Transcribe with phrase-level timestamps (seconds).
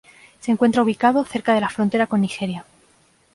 [0.39, 2.65] Se encuentra ubicado cerca de la frontera con Nigeria.